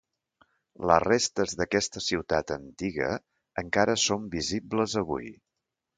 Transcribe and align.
Les 0.91 1.01
restes 1.03 1.53
d'aquesta 1.59 2.03
ciutat 2.05 2.53
antiga 2.57 3.13
encara 3.65 3.99
són 4.09 4.29
visibles 4.37 4.97
avui. 5.03 5.33